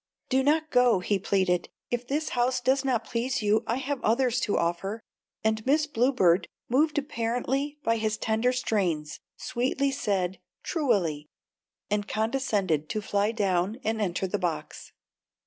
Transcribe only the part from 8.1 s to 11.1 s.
tender strains, sweetly said tru al